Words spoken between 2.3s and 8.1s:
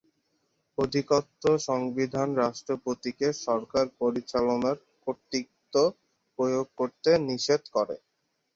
রাষ্ট্রপতিকে সরকার পরিচালনার কর্তৃত্ব প্রয়োগ করতে নিষেধ করে।